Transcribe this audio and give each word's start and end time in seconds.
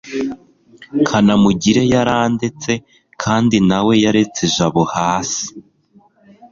kanamugire 1.07 1.81
yarandetse 1.93 2.71
kandi 3.21 3.57
nawe 3.69 3.93
yaretse 4.03 4.43
jabo 4.55 4.81
hasi 4.93 5.45